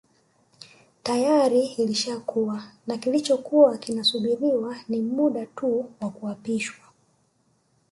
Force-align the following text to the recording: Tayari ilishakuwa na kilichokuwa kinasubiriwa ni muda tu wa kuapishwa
Tayari 1.03 1.65
ilishakuwa 1.65 2.63
na 2.87 2.97
kilichokuwa 2.97 3.77
kinasubiriwa 3.77 4.75
ni 4.89 5.01
muda 5.01 5.45
tu 5.45 5.85
wa 6.01 6.09
kuapishwa 6.09 6.85